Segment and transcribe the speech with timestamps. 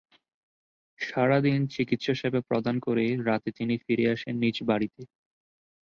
[0.99, 5.01] সারাদিন চিকিৎসা সেবা প্রদান করে রাতে তিনি ফিরে আসেন নিজ বাড়িতে।